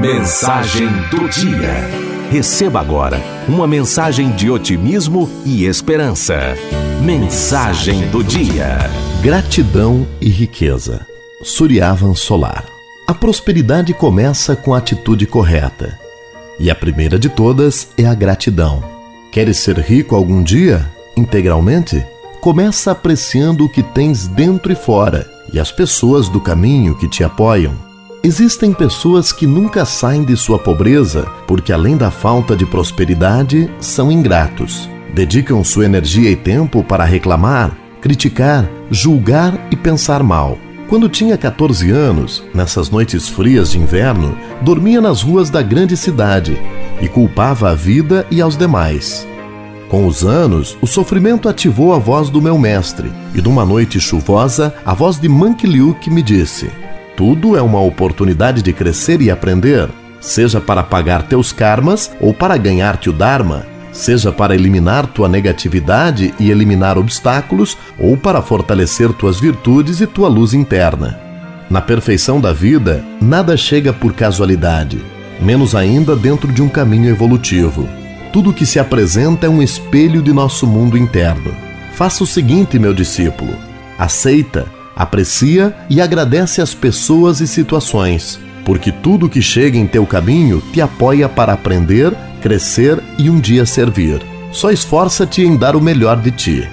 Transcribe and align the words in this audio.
Mensagem 0.00 0.88
do 1.10 1.26
dia. 1.26 1.72
Receba 2.30 2.80
agora 2.80 3.18
uma 3.48 3.66
mensagem 3.66 4.30
de 4.32 4.50
otimismo 4.50 5.28
e 5.44 5.64
esperança. 5.64 6.54
Mensagem 7.02 8.06
do 8.10 8.22
dia. 8.22 8.78
Gratidão 9.22 10.06
e 10.20 10.28
riqueza. 10.28 11.06
Suryavan 11.42 12.14
Solar. 12.14 12.66
A 13.08 13.14
prosperidade 13.14 13.94
começa 13.94 14.54
com 14.54 14.74
a 14.74 14.78
atitude 14.78 15.26
correta. 15.26 15.98
E 16.60 16.70
a 16.70 16.74
primeira 16.74 17.18
de 17.18 17.30
todas 17.30 17.88
é 17.96 18.04
a 18.04 18.14
gratidão. 18.14 18.84
Queres 19.32 19.56
ser 19.56 19.78
rico 19.78 20.14
algum 20.14 20.42
dia? 20.42 20.86
Integralmente? 21.16 22.04
Começa 22.40 22.90
apreciando 22.90 23.64
o 23.64 23.68
que 23.68 23.82
tens 23.82 24.28
dentro 24.28 24.70
e 24.70 24.76
fora 24.76 25.26
e 25.52 25.58
as 25.58 25.72
pessoas 25.72 26.28
do 26.28 26.40
caminho 26.40 26.94
que 26.98 27.08
te 27.08 27.24
apoiam. 27.24 27.85
Existem 28.26 28.72
pessoas 28.72 29.30
que 29.30 29.46
nunca 29.46 29.84
saem 29.84 30.24
de 30.24 30.36
sua 30.36 30.58
pobreza 30.58 31.28
porque, 31.46 31.72
além 31.72 31.96
da 31.96 32.10
falta 32.10 32.56
de 32.56 32.66
prosperidade, 32.66 33.70
são 33.78 34.10
ingratos. 34.10 34.90
Dedicam 35.14 35.62
sua 35.62 35.84
energia 35.84 36.28
e 36.28 36.34
tempo 36.34 36.82
para 36.82 37.04
reclamar, 37.04 37.70
criticar, 38.00 38.68
julgar 38.90 39.68
e 39.70 39.76
pensar 39.76 40.24
mal. 40.24 40.58
Quando 40.88 41.08
tinha 41.08 41.38
14 41.38 41.88
anos, 41.92 42.42
nessas 42.52 42.90
noites 42.90 43.28
frias 43.28 43.70
de 43.70 43.78
inverno, 43.78 44.36
dormia 44.60 45.00
nas 45.00 45.22
ruas 45.22 45.48
da 45.48 45.62
grande 45.62 45.96
cidade 45.96 46.60
e 47.00 47.06
culpava 47.06 47.70
a 47.70 47.74
vida 47.76 48.26
e 48.28 48.40
aos 48.40 48.56
demais. 48.56 49.24
Com 49.88 50.04
os 50.04 50.24
anos, 50.24 50.76
o 50.82 50.86
sofrimento 50.88 51.48
ativou 51.48 51.94
a 51.94 51.98
voz 52.00 52.28
do 52.28 52.42
meu 52.42 52.58
mestre, 52.58 53.08
e 53.36 53.40
numa 53.40 53.64
noite 53.64 54.00
chuvosa, 54.00 54.74
a 54.84 54.94
voz 54.94 55.16
de 55.16 55.28
Luke 55.28 56.10
me 56.10 56.22
disse: 56.24 56.68
Tudo 57.16 57.56
é 57.56 57.62
uma 57.62 57.80
oportunidade 57.80 58.60
de 58.60 58.74
crescer 58.74 59.22
e 59.22 59.30
aprender, 59.30 59.88
seja 60.20 60.60
para 60.60 60.82
pagar 60.82 61.22
teus 61.22 61.50
karmas 61.50 62.10
ou 62.20 62.34
para 62.34 62.58
ganhar-te 62.58 63.08
o 63.08 63.12
Dharma, 63.12 63.64
seja 63.90 64.30
para 64.30 64.54
eliminar 64.54 65.06
tua 65.06 65.26
negatividade 65.26 66.34
e 66.38 66.50
eliminar 66.50 66.98
obstáculos 66.98 67.78
ou 67.98 68.18
para 68.18 68.42
fortalecer 68.42 69.10
tuas 69.14 69.40
virtudes 69.40 70.02
e 70.02 70.06
tua 70.06 70.28
luz 70.28 70.52
interna. 70.52 71.18
Na 71.70 71.80
perfeição 71.80 72.38
da 72.38 72.52
vida, 72.52 73.02
nada 73.20 73.56
chega 73.56 73.94
por 73.94 74.12
casualidade, 74.12 75.00
menos 75.40 75.74
ainda 75.74 76.14
dentro 76.14 76.52
de 76.52 76.60
um 76.60 76.68
caminho 76.68 77.08
evolutivo. 77.08 77.88
Tudo 78.30 78.52
que 78.52 78.66
se 78.66 78.78
apresenta 78.78 79.46
é 79.46 79.48
um 79.48 79.62
espelho 79.62 80.20
de 80.20 80.34
nosso 80.34 80.66
mundo 80.66 80.98
interno. 80.98 81.54
Faça 81.94 82.22
o 82.22 82.26
seguinte, 82.26 82.78
meu 82.78 82.92
discípulo: 82.92 83.54
aceita, 83.98 84.75
aprecia 84.96 85.76
e 85.90 86.00
agradece 86.00 86.62
as 86.62 86.74
pessoas 86.74 87.40
e 87.40 87.46
situações, 87.46 88.40
porque 88.64 88.90
tudo 88.90 89.28
que 89.28 89.42
chega 89.42 89.76
em 89.76 89.86
teu 89.86 90.06
caminho 90.06 90.62
te 90.72 90.80
apoia 90.80 91.28
para 91.28 91.52
aprender, 91.52 92.12
crescer 92.40 92.98
e 93.18 93.28
um 93.28 93.38
dia 93.38 93.66
servir. 93.66 94.22
Só 94.50 94.70
esforça-te 94.70 95.42
em 95.42 95.54
dar 95.54 95.76
o 95.76 95.80
melhor 95.80 96.18
de 96.20 96.30
ti. 96.30 96.68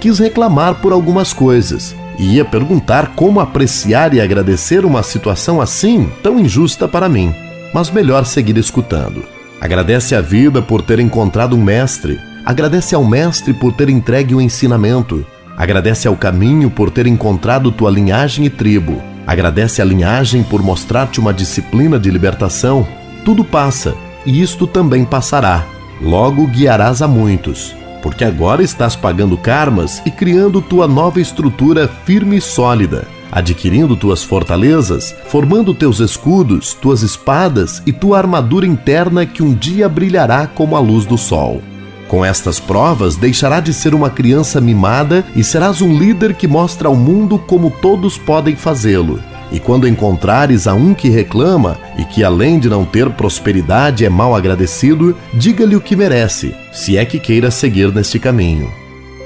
Quis 0.00 0.18
reclamar 0.18 0.76
por 0.76 0.92
algumas 0.92 1.32
coisas 1.34 1.94
e 2.18 2.36
ia 2.36 2.44
perguntar 2.44 3.14
como 3.14 3.38
apreciar 3.38 4.14
e 4.14 4.20
agradecer 4.20 4.84
uma 4.84 5.02
situação 5.02 5.60
assim 5.60 6.10
tão 6.22 6.38
injusta 6.40 6.88
para 6.88 7.08
mim, 7.08 7.34
mas 7.74 7.90
melhor 7.90 8.24
seguir 8.24 8.56
escutando. 8.56 9.22
Agradece 9.60 10.14
à 10.14 10.20
vida 10.20 10.62
por 10.62 10.82
ter 10.82 11.00
encontrado 11.00 11.56
um 11.56 11.62
mestre. 11.62 12.18
Agradece 12.44 12.94
ao 12.94 13.04
mestre 13.04 13.52
por 13.52 13.72
ter 13.72 13.88
entregue 13.88 14.34
o 14.34 14.40
ensinamento. 14.40 15.26
Agradece 15.58 16.06
ao 16.06 16.14
caminho 16.14 16.70
por 16.70 16.88
ter 16.88 17.08
encontrado 17.08 17.72
tua 17.72 17.90
linhagem 17.90 18.44
e 18.44 18.50
tribo. 18.50 19.02
Agradece 19.26 19.82
à 19.82 19.84
linhagem 19.84 20.44
por 20.44 20.62
mostrar-te 20.62 21.18
uma 21.18 21.34
disciplina 21.34 21.98
de 21.98 22.08
libertação. 22.12 22.86
Tudo 23.24 23.42
passa, 23.42 23.94
e 24.24 24.40
isto 24.40 24.68
também 24.68 25.04
passará. 25.04 25.66
Logo 26.00 26.46
guiarás 26.46 27.02
a 27.02 27.08
muitos, 27.08 27.74
porque 28.00 28.24
agora 28.24 28.62
estás 28.62 28.94
pagando 28.94 29.36
karmas 29.36 30.00
e 30.06 30.12
criando 30.12 30.62
tua 30.62 30.86
nova 30.86 31.20
estrutura 31.20 31.88
firme 32.04 32.36
e 32.36 32.40
sólida 32.40 33.04
adquirindo 33.30 33.96
tuas 33.96 34.22
fortalezas, 34.22 35.14
formando 35.26 35.74
teus 35.74 36.00
escudos, 36.00 36.74
tuas 36.74 37.02
espadas 37.02 37.82
e 37.86 37.92
tua 37.92 38.18
armadura 38.18 38.66
interna 38.66 39.26
que 39.26 39.42
um 39.42 39.54
dia 39.54 39.88
brilhará 39.88 40.46
como 40.46 40.76
a 40.76 40.80
luz 40.80 41.04
do 41.04 41.18
sol. 41.18 41.62
Com 42.08 42.24
estas 42.24 42.58
provas, 42.58 43.16
deixará 43.16 43.60
de 43.60 43.74
ser 43.74 43.94
uma 43.94 44.08
criança 44.08 44.62
mimada 44.62 45.26
e 45.36 45.44
serás 45.44 45.82
um 45.82 45.96
líder 45.96 46.34
que 46.34 46.48
mostra 46.48 46.88
ao 46.88 46.96
mundo 46.96 47.38
como 47.38 47.70
todos 47.70 48.16
podem 48.16 48.56
fazê-lo. 48.56 49.22
E 49.52 49.60
quando 49.60 49.86
encontrares 49.86 50.66
a 50.66 50.74
um 50.74 50.94
que 50.94 51.10
reclama 51.10 51.78
e 51.98 52.04
que, 52.04 52.24
além 52.24 52.58
de 52.58 52.68
não 52.68 52.84
ter 52.84 53.10
prosperidade, 53.10 54.06
é 54.06 54.08
mal 54.08 54.34
agradecido, 54.34 55.16
diga-lhe 55.34 55.76
o 55.76 55.80
que 55.80 55.94
merece, 55.94 56.54
se 56.72 56.96
é 56.96 57.04
que 57.04 57.18
queira 57.18 57.50
seguir 57.50 57.92
neste 57.92 58.18
caminho. 58.18 58.72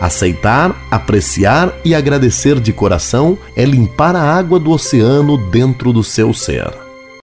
Aceitar, 0.00 0.74
apreciar 0.90 1.72
e 1.84 1.94
agradecer 1.96 2.60
de 2.60 2.72
coração 2.72 3.36
é 3.56 3.64
limpar 3.64 4.14
a 4.14 4.22
água 4.22 4.58
do 4.58 4.70
oceano 4.70 5.36
dentro 5.50 5.92
do 5.92 6.04
seu 6.04 6.32
ser. 6.32 6.87